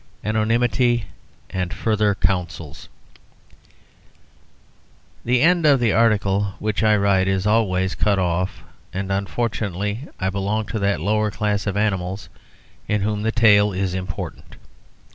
ANONYMITY 0.23 1.05
AND 1.51 1.75
FURTHER 1.75 2.15
COUNSELS 2.15 2.89
The 5.23 5.43
end 5.43 5.67
of 5.67 5.79
the 5.79 5.93
article 5.93 6.55
which 6.57 6.81
I 6.81 6.97
write 6.97 7.27
is 7.27 7.45
always 7.45 7.93
cut 7.93 8.17
off, 8.17 8.63
and, 8.91 9.11
unfortunately, 9.11 10.07
I 10.19 10.31
belong 10.31 10.65
to 10.69 10.79
that 10.79 11.01
lower 11.01 11.29
class 11.29 11.67
of 11.67 11.77
animals 11.77 12.29
in 12.87 13.01
whom 13.01 13.21
the 13.21 13.31
tail 13.31 13.73
is 13.73 13.93
important. 13.93 14.55